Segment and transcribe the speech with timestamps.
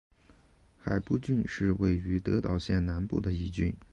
[0.83, 3.71] 海部郡是位于德岛县南部的一郡。